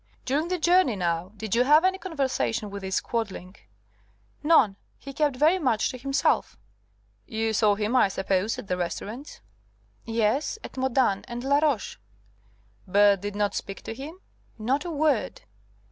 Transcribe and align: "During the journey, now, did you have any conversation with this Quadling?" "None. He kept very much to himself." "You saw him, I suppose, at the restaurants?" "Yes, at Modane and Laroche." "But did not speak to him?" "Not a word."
"During 0.25 0.47
the 0.47 0.57
journey, 0.57 0.95
now, 0.95 1.31
did 1.37 1.53
you 1.53 1.63
have 1.63 1.85
any 1.85 1.99
conversation 1.99 2.71
with 2.71 2.81
this 2.81 2.99
Quadling?" 2.99 3.55
"None. 4.41 4.75
He 4.97 5.13
kept 5.13 5.35
very 5.35 5.59
much 5.59 5.89
to 5.91 5.97
himself." 5.99 6.57
"You 7.27 7.53
saw 7.53 7.75
him, 7.75 7.95
I 7.95 8.07
suppose, 8.07 8.57
at 8.57 8.67
the 8.67 8.77
restaurants?" 8.77 9.41
"Yes, 10.03 10.57
at 10.63 10.75
Modane 10.75 11.23
and 11.27 11.43
Laroche." 11.43 11.97
"But 12.87 13.21
did 13.21 13.35
not 13.35 13.53
speak 13.53 13.83
to 13.83 13.93
him?" 13.93 14.19
"Not 14.57 14.85
a 14.85 14.91
word." 14.91 15.43